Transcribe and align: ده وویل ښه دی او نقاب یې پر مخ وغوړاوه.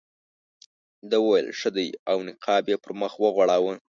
ده 1.09 1.17
وویل 1.21 1.47
ښه 1.59 1.69
دی 1.75 1.87
او 2.11 2.17
نقاب 2.27 2.63
یې 2.71 2.77
پر 2.83 2.91
مخ 3.01 3.13
وغوړاوه. 3.23 3.73